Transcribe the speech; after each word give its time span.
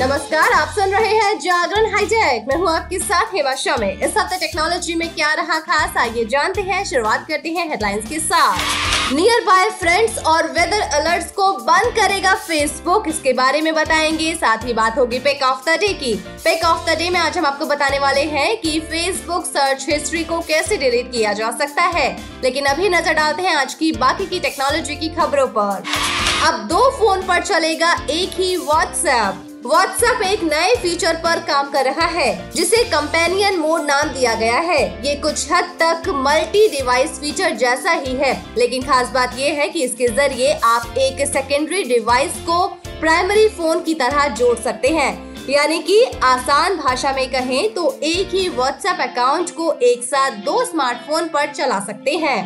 नमस्कार, 0.00 0.52
आप 0.52 0.68
सुन 0.68 0.90
रहे 0.90 1.14
हैं 1.14 1.38
जागरण 1.38 1.86
हाईटेक। 1.92 2.44
मैं 2.48 2.56
हूँ 2.56 2.68
आपके 2.70 2.98
साथ 2.98 3.34
हेमा 3.34 3.54
शमे 3.54 3.90
इस 3.94 4.14
हफ़्ते 4.18 4.36
टेक्नोलॉजी 4.36 4.94
में 4.94 5.08
क्या 5.14 5.32
रहा 5.34 5.58
खास, 5.58 5.96
आइए 5.96 6.24
जानते 6.24 6.60
हैं। 6.60 6.84
शुरुआत 6.84 7.26
करते 7.28 7.48
हैं 7.48 7.68
हेडलाइंस 7.70 8.08
के 8.08 8.18
साथ। 8.18 9.12
नियर 9.14 9.44
बाय 9.44 9.68
फ्रेंड्स 9.70 10.18
और 10.18 10.46
वेदर 10.52 10.80
अलर्ट्स 10.80 11.30
को 11.30 11.52
बंद 11.52 11.92
करेगा 11.96 12.34
फेसबुक 12.36 13.08
इसके 13.08 13.32
बारे 13.32 13.60
में 13.60 13.74
बताएँगे। 13.74 14.34
साथ 14.34 14.64
ही 14.66 14.72
बात 14.72 14.98
होगी 14.98 15.18
पेक 15.18 15.42
ऑफ़ 15.42 15.68
द 15.68 15.76
डे 15.80 15.92
की। 15.94 16.14
पेक 16.44 16.64
ऑफ़ 16.64 16.90
द 16.90 16.96
डे 16.98 17.10
में 17.10 17.20
आज 17.20 17.38
हम 17.38 17.46
आपको 17.46 17.66
बताने 17.66 17.98
वाले 17.98 18.22
हैं 18.22 18.56
कि 18.56 18.78
फेसबुक 18.80 19.44
सर्च 19.46 19.86
हिस्ट्री 19.88 20.24
को 20.24 20.40
कैसे 20.40 20.76
डिलीट 20.76 21.12
किया 21.12 21.32
जा 21.32 21.50
सकता 21.50 21.82
है। 21.98 22.08
लेकिन 22.42 22.66
अभी 22.66 22.88
नज़र 22.88 23.12
डालते 23.12 23.42
हैं 23.42 23.54
आज 23.56 23.74
की 23.74 23.92
बाकी 23.98 24.26
की 24.26 24.40
टेक्नोलॉजी 24.40 24.96
की 24.96 25.08
खबरों 25.10 25.46
पर। 25.48 25.84
अब 26.48 26.66
दो 26.68 26.90
फ़ोन 26.90 27.22
पर 27.22 27.44
चलेगा 27.44 27.94
एक 28.10 28.40
ही 28.40 28.56
व्हाट्सएप 28.56 29.46
व्हाट्सएप 29.70 30.22
एक 30.24 30.42
नए 30.44 30.74
फीचर 30.82 31.16
पर 31.24 31.40
काम 31.48 31.68
कर 31.70 31.84
रहा 31.84 32.06
है, 32.06 32.50
जिसे 32.52 32.82
कंपेनियन 32.84 33.58
मोड 33.58 33.80
नाम 33.80 34.08
दिया 34.08 34.32
गया 34.34 34.58
है। 34.60 34.80
ये 35.06 35.14
कुछ 35.16 35.52
हद 35.52 35.64
तक 35.82 36.08
मल्टी 36.16 36.66
डिवाइस 36.68 37.20
फीचर 37.20 37.54
जैसा 37.56 37.92
ही 37.92 38.14
है, 38.14 38.32
लेकिन 38.58 38.82
खास 38.82 39.10
बात 39.14 39.38
ये 39.38 39.50
है 39.50 39.68
कि 39.68 39.82
इसके 39.84 40.08
ज़रिए 40.08 40.52
आप 40.64 40.94
एक 40.98 41.26
सेकेंडरी 41.28 41.82
डिवाइस 41.84 42.40
को 42.46 42.66
प्राइमरी 43.00 43.48
फ़ोन 43.48 43.82
की 43.82 43.94
तरह 43.94 44.26
जोड़ 44.34 44.56
सकते 44.58 44.88
हैं। 44.88 45.12
यानी 45.48 45.78
कि 45.82 46.02
आसान 46.24 46.76
भाषा 46.76 47.12
में 47.12 47.26
कहें 47.30 47.72
तो 47.74 47.98
एक 48.04 48.34
ही 48.34 48.48
व्हाट्सएप 48.48 49.00
अकाउंट 49.00 49.50
को 49.50 49.72
एक 49.84 50.02
साथ 50.04 50.44
दो 50.44 50.64
स्मार्टफ़ोन 50.64 51.28
पर 51.28 51.52
चला 51.52 51.80
सकते 51.80 52.16
हैं। 52.16 52.40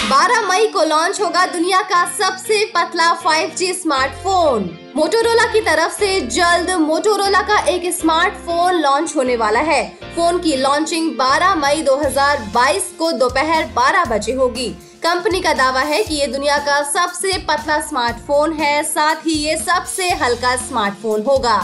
12 0.00 0.40
मई 0.42 0.66
को 0.66 0.82
लॉन्च 0.84 1.20
होगा 1.20 1.44
दुनिया 1.46 1.80
का 1.82 2.04
सबसे 2.10 2.64
पतला 2.66 3.08
5G 3.22 3.72
स्मार्टफ़ोन 3.74 4.62
मोटोरोला 4.96 5.44
की 5.52 5.60
तरफ़ 5.60 5.92
से 5.92 6.20
जल्द 6.28 6.70
मोटोरोला 6.80 7.42
का 7.42 7.58
एक 7.68 7.84
स्मार्टफ़ोन 7.94 8.80
लॉन्च 8.82 9.14
होने 9.16 9.36
वाला 9.36 9.60
है। 9.60 9.84
फ़ोन 10.14 10.38
की 10.38 10.56
लॉन्चिंग 10.56 11.10
12 11.16 11.54
मई 11.56 11.82
2022 11.82 12.90
को 12.98 13.10
दोपहर 13.12 13.66
12 13.76 14.04
बजे 14.04 14.32
होगी। 14.32 14.68
कंपनी 15.02 15.40
का 15.40 15.52
दावा 15.52 15.80
है 15.82 16.02
कि 16.04 16.14
ये 16.14 16.26
दुनिया 16.26 16.58
का 16.58 16.82
सबसे 16.82 17.36
पतला 17.48 17.80
स्मार्टफ़ोन 17.80 18.52
है, 18.52 18.82
साथ 18.84 19.26
ही 19.26 19.34
ये 19.34 19.56
सबसे 19.58 20.10
हल्का 20.14 20.56
स्मार्टफ़ोन 20.58 21.22
होगा। 21.22 21.56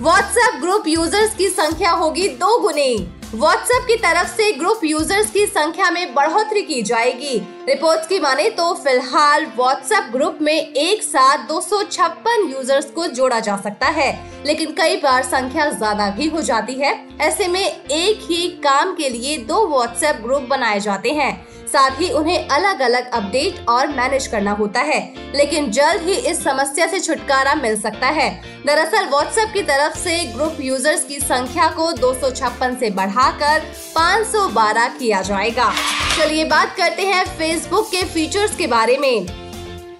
व्हाट्सएप 0.00 0.60
ग्रुप 0.60 0.88
यूज़र्स 0.88 1.34
की 1.36 1.48
संख्या 1.50 1.90
होगी 1.92 2.28
दो 2.38 2.58
गुनी 2.60 3.14
व्हाट्सएप 3.34 3.84
की 3.86 3.94
तरफ़ 3.96 4.28
से 4.28 4.50
ग्रुप 4.52 4.84
यूज़र्स 4.84 5.30
की 5.30 5.44
संख्या 5.46 5.90
में 5.90 6.14
बढ़ोतरी 6.14 6.62
की 6.62 6.82
जाएगी। 6.82 7.40
रिपोर्ट्स 7.68 8.06
की 8.06 8.18
माने 8.20 8.48
तो 8.50 8.72
फ़िलहाल 8.74 9.44
व्हाट्सएप 9.56 10.04
ग्रुप 10.12 10.38
में 10.42 10.52
एक 10.52 11.02
साथ 11.02 11.38
दो 11.48 11.60
सौ 11.60 11.82
छप्पन 11.82 12.48
यूज़र्स 12.50 12.90
को 12.90 13.06
जोड़ा 13.08 13.40
जा 13.40 13.56
सकता 13.56 13.86
है, 13.88 14.08
लेकिन 14.46 14.72
कई 14.78 14.96
बार 14.96 15.22
संख्या 15.24 15.68
ज़्यादा 15.70 16.08
भी 16.10 16.28
हो 16.28 16.42
जाती 16.42 16.74
है। 16.74 16.94
ऐसे 17.20 17.48
में 17.48 17.60
एक 17.60 18.26
ही 18.30 18.48
काम 18.64 18.94
के 18.94 19.08
लिए 19.08 19.36
दो 19.44 19.66
व्हाट्सएप 19.68 20.22
ग्रुप 20.22 20.48
बनाए 20.50 20.80
जाते 20.80 21.10
हैं। 21.10 21.46
साथ 21.68 22.00
ही 22.00 22.10
उन्हें 22.10 22.48
अलग 22.48 22.80
अलग 22.80 23.10
अपडेट 23.12 23.68
और 23.68 23.88
मैनेज 23.88 24.26
करना 24.26 24.52
होता 24.52 24.80
है, 24.82 25.00
लेकिन 25.34 25.70
जल्द 25.70 26.02
ही 26.02 26.14
इस 26.30 26.42
समस्या 26.44 26.86
से 26.86 27.00
छुटकारा 27.00 27.54
मिल 27.54 27.80
सकता 27.80 28.06
है। 28.08 28.30
दरअसल 28.66 29.06
व्हाट्सएप 29.06 29.52
की 29.54 29.62
तरफ़ 29.64 29.98
से 29.98 30.18
ग्रुप 30.32 30.56
यूज़र्स 30.60 31.04
की 31.04 31.18
संख्या 31.20 31.68
को 31.72 31.90
दो 31.94 32.14
से 32.14 32.90
बढ़ाकर 32.92 33.70
512 33.94 34.88
किया 34.98 35.22
जाएगा। 35.22 35.72
चलिए 36.18 36.44
बात 36.46 36.74
करते 36.76 37.02
हैं 37.02 37.24
फेसबुक 37.58 37.86
के 37.86 38.02
फीचर्स 38.04 38.54
के 38.56 38.66
बारे 38.66 38.96
में। 38.96 39.26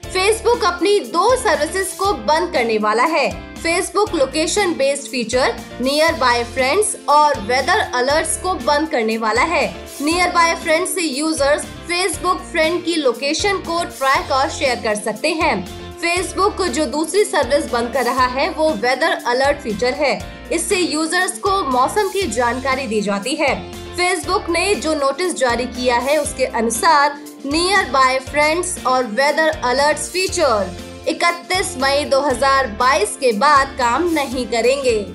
फेसबुक 0.04 0.64
अपनी 0.64 0.98
दो 1.06 1.34
सर्विसेज़ 1.36 1.96
को 1.98 2.12
बंद 2.26 2.52
करने 2.52 2.76
वाला 2.78 3.04
है। 3.04 3.30
Facebook 3.54 4.14
location 4.14 4.74
based 4.74 5.10
feature 5.10 5.54
nearby 6.12 6.44
friends 6.44 6.94
और 7.08 7.40
वेदर 7.40 7.80
अलर्ट्स 7.94 8.36
को 8.36 8.54
बंद 8.54 8.88
करने 8.88 9.18
वाला 9.18 9.42
है। 9.44 9.66
नियर 10.02 10.30
बाय 10.30 10.54
फ्रेंड्स 10.54 10.94
से 10.94 11.02
यूज़र्स 11.02 11.64
फेसबुक 11.88 12.42
फ्रेंड 12.52 12.84
की 12.84 12.94
लोकेशन 12.94 13.58
को 13.58 13.82
ट्रैक 13.84 14.32
और 14.32 14.48
शेयर 14.50 14.80
कर 14.84 14.94
सकते 14.94 15.32
हैं। 15.32 15.54
फेसबुक 15.98 16.62
जो 16.62 16.84
दूसरी 16.86 17.24
सर्विस 17.24 17.70
बंद 17.72 17.92
कर 17.92 18.04
रहा 18.04 18.26
है, 18.26 18.48
वो 18.50 18.70
वेदर 18.70 19.22
अलर्ट 19.26 19.58
फीचर 19.58 19.94
है। 19.94 20.18
इससे 20.52 20.76
यूज़र्स 20.76 21.38
को 21.38 21.62
मौसम 21.70 22.08
की 22.08 22.22
जानकारी 22.30 22.86
दी 22.86 23.00
जाती 23.00 23.34
है। 23.34 23.54
फेसबुक 23.72 24.50
ने 24.50 24.74
जो 24.74 24.94
नोटिस 24.94 25.34
जारी 25.34 25.64
किया 25.66 25.96
है, 25.96 26.16
उसके 26.18 26.44
अनुसार 26.44 27.18
नियर 27.46 27.90
बाय 27.90 28.18
फ्रेंड्स 28.18 28.86
और 28.86 29.04
वेदर 29.04 29.48
अलर्ट्स 29.64 30.08
फीचर 30.10 30.76
31 31.08 31.76
मई 31.76 32.04
2022 32.04 33.16
के 33.16 33.32
बाद 33.32 33.68
काम 33.68 34.12
नहीं 34.12 34.46
करेंगे। 34.46 35.12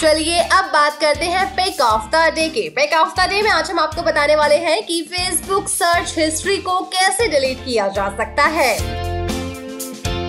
चलिए 0.00 0.38
अब 0.38 0.64
बात 0.64 1.00
करते 1.00 1.24
हैं 1.24 1.46
पेक 1.54 1.80
ऑफ़ 1.80 2.16
द 2.16 2.34
डे 2.34 2.48
के। 2.48 2.68
पेक 2.68 2.92
ऑफ़ 2.92 3.14
द 3.20 3.28
डे 3.30 3.42
में 3.42 3.50
आज 3.50 3.70
हम 3.70 3.78
आपको 3.78 4.02
बताने 4.02 4.36
वाले 4.36 4.56
हैं 4.56 4.86
कि 4.86 5.02
फेसबुक 5.02 5.68
सर्च 5.68 6.14
हिस्ट्री 6.18 6.56
को 6.56 6.80
कैसे 6.80 7.28
डिलीट 7.28 7.64
किया 7.64 7.88
जा 7.88 8.08
सकता 8.08 8.42
है। 8.42 9.01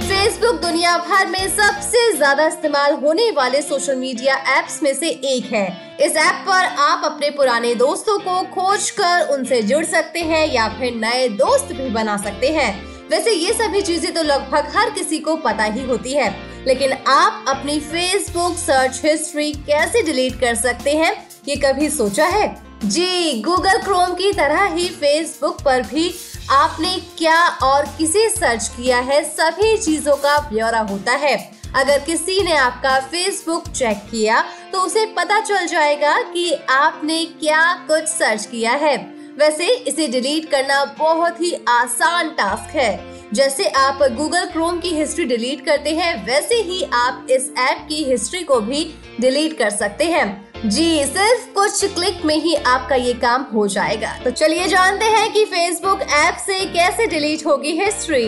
फेसबुक 0.04 0.56
दुनिया 0.62 0.98
भर 1.00 1.28
में 1.28 1.48
सबसे 1.50 2.00
ज़्यादा 2.12 2.46
इस्तेमाल 2.48 2.94
होने 2.94 3.30
वाले 3.32 3.62
सोशल 3.62 3.96
मीडिया 3.96 4.36
एप्स 4.58 4.82
में 4.84 4.94
से 4.94 5.10
एक 5.10 5.46
है। 5.46 5.68
इस 6.02 6.16
ऐप 6.18 6.44
पर 6.48 6.66
आप 6.84 7.06
अपने 7.06 7.30
पुराने 7.30 7.74
दोस्तों 7.76 8.18
को 8.20 8.42
खोज 8.54 8.90
कर 8.92 9.28
उनसे 9.34 9.62
जुड़ 9.62 9.84
सकते 9.86 10.20
हैं 10.22 10.46
या 10.48 10.68
फिर 10.70 10.96
नए 10.96 11.28
दोस्त 11.38 11.74
भी 11.74 11.90
बना 11.92 12.18
सकते 12.18 12.50
हैं। 12.50 12.74
वैसे 13.12 13.32
ये 13.32 13.54
सभी 13.54 13.82
चीज़ें 13.82 14.14
तो 14.14 14.24
लगभग 14.24 14.72
हर 14.76 14.90
किसी 14.90 15.20
को 15.20 15.36
पता 15.38 15.64
ही 15.66 15.84
होती 15.84 16.14
है। 16.14 16.30
लेकिन 16.68 16.94
आप 17.08 17.46
अपनी 17.48 17.80
फेसबुक 17.82 18.58
सर्च 18.58 19.02
हिस्ट्री 19.06 19.52
कैसे 19.68 20.02
डिलीट 20.04 20.40
कर 20.40 20.56
सकते 20.58 20.92
हैं, 20.94 21.16
ये 21.48 21.56
कभी 21.58 21.90
सोचा 21.92 22.26
है? 22.28 22.56
जी 22.86 23.42
गूगल 23.42 23.78
क्रोम 23.80 24.14
की 24.14 24.32
तरह 24.34 24.64
ही 24.66 24.88
फेसबुक 24.92 25.62
पर 25.62 25.82
भी 25.84 26.10
आपने 26.50 26.98
क्या 27.18 27.48
और 27.64 27.86
किसे 27.98 28.30
सर्च 28.30 28.68
किया 28.68 28.98
है? 29.00 29.24
सभी 29.24 29.78
चीज़ों 29.78 30.16
का 30.16 30.38
ब्यौरा 30.40 30.80
होता 30.80 31.12
है। 31.12 31.52
अगर 31.76 32.00
किसी 32.00 32.42
ने 32.44 32.54
आपका 32.54 33.00
फेसबुक 33.00 33.68
चेक 33.68 33.98
किया 34.12 34.44
तो 34.74 34.82
उसे 34.82 35.06
पता 35.06 35.40
चल 35.40 35.66
जाएगा 35.66 36.22
कि 36.22 36.52
आपने 36.70 37.26
क्या 37.26 37.74
कुछ 37.74 38.04
सर्च 38.04 38.46
किया 38.46 38.72
है। 38.72 38.98
वैसे, 39.38 39.68
इसे 39.68 40.08
डिलीट 40.08 40.50
करना 40.52 40.84
बहुत 40.86 41.42
ही 41.42 41.56
आसान 41.70 42.30
टास्क 42.30 42.76
है। 42.76 43.14
जैसे 43.34 43.68
आप 43.68 44.00
गूगल 44.04 44.46
क्रोम 44.46 44.80
की 44.80 44.90
हिस्ट्री 44.90 45.26
डिलीट 45.26 45.66
करते 45.66 45.90
हैं, 45.90 46.26
वैसे 46.26 46.56
ही 46.56 46.84
आप 46.94 47.28
इस 47.30 47.52
ऐप 47.60 47.86
की 47.90 48.04
हिस्ट्री 48.04 48.44
को 48.44 48.60
भी 48.60 48.96
डिलीट 49.20 49.58
कर 49.58 49.70
सकते 49.70 50.06
हैं। 50.06 50.53
जी, 50.66 51.04
सिर्फ़ 51.06 51.48
कुछ 51.54 51.94
क्लिक 51.94 52.24
में 52.26 52.36
ही 52.36 52.54
आपका 52.56 52.96
ये 52.96 53.14
काम 53.14 53.42
हो 53.54 53.68
जाएगा। 53.68 54.12
तो 54.24 54.32
चलिए 54.32 54.68
जानते 54.68 55.06
हैं 55.06 55.32
कि 55.34 55.44
फेसबुक 55.46 56.02
ऐप 56.02 56.38
से 56.38 56.60
कैसे 56.66 57.08
डिलीट 57.08 57.46
होगी 57.46 57.72
हिस्ट्री 57.80 58.24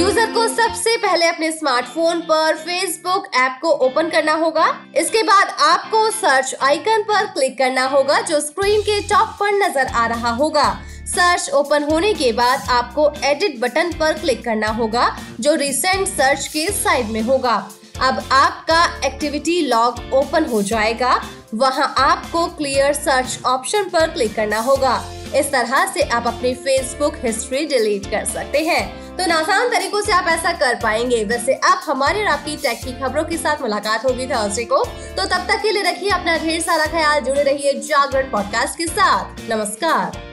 यूज़र 0.00 0.32
को 0.32 0.46
सबसे 0.48 0.96
पहले 0.96 1.26
अपने 1.26 1.50
स्मार्टफ़ोन 1.52 2.20
पर 2.20 2.56
फेसबुक 2.56 3.30
ऐप 3.36 3.58
को 3.62 3.70
ओपन 3.86 4.08
करना 4.08 4.34
होगा। 4.34 4.66
इसके 4.96 5.22
बाद 5.22 5.56
आपको 5.60 6.10
सर्च 6.10 6.54
आइकन 6.62 7.02
पर 7.02 7.26
क्लिक 7.28 7.58
करना 7.58 7.86
होगा, 7.86 8.20
जो 8.20 8.40
स्क्रीन 8.40 8.80
के 8.82 9.00
टॉप 9.08 9.36
पर 9.40 9.58
नज़र 9.58 9.86
आ 9.86 10.06
रहा 10.06 10.30
होगा। 10.34 10.70
सर्च 11.06 11.50
ओपन 11.54 11.82
होने 11.82 12.14
के 12.14 12.32
बाद 12.32 12.68
आपको 12.70 13.12
एडिट 13.24 13.60
बटन 13.60 13.92
पर 13.92 14.12
क्लिक 14.12 14.44
करना 14.44 14.68
होगा, 14.68 15.10
जो 15.40 15.54
रिसेंट 15.56 16.06
सर्च 16.08 16.46
के 16.46 16.70
साइड 16.74 17.06
में 17.06 17.22
होगा। 17.22 17.58
अब 18.00 18.28
आपका 18.32 19.06
एक्टिविटी 19.06 19.66
लॉग 19.66 20.14
ओपन 20.14 20.44
हो 20.44 20.62
जाएगा। 20.62 21.22
वहाँ 21.54 21.94
आपको 21.98 22.46
क्लियर 22.46 22.92
सर्च 22.92 23.38
ऑप्शन 23.46 23.84
पर 23.84 24.10
क्लिक 24.10 24.34
करना 24.34 24.60
होगा। 24.60 25.04
इस 25.34 25.52
तरह 25.52 25.86
से 25.86 26.02
आप 26.02 26.26
अपनी 26.26 26.54
फेसबुक 26.54 27.14
हिस्ट्री 27.24 27.66
डिलीट 27.66 28.10
कर 28.10 28.24
सकते 28.24 28.58
हैं। 28.58 29.16
तो 29.16 29.22
आसान 29.22 29.68
तरीकों 29.68 30.02
से 30.02 30.12
आप 30.12 30.26
ऐसा 30.26 30.52
कर 30.52 30.74
पाएँगे। 30.74 31.24
वैसे 31.24 31.52
अब 31.52 31.80
हमारे 31.84 32.20
और 32.20 32.28
आपकी 32.28 32.56
टेक 32.56 32.78
की 32.84 32.92
खबरों 32.92 33.24
के 33.24 33.36
साथ 33.36 33.56
मुलाकात 33.60 34.04
होगी 34.04 34.26
थर्सडे 34.26 34.64
को। 34.64 34.84
तो 34.86 35.24
तब 35.24 35.46
तक 35.48 35.62
के 35.62 35.72
लिए 35.72 35.82
रखिए 35.82 36.10
अपना 36.10 36.38
ढेर 36.38 36.60
सारा 36.60 36.86
ख्याल। 36.86 37.20
जुड़े 37.20 37.42
रहिए 37.42 37.72
जागरण 37.72 38.30
पॉडकास्ट 38.30 38.78
के 38.78 38.86
साथ। 38.86 39.24
नमस्कार। 39.50 40.29